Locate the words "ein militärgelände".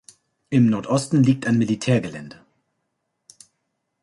1.45-2.43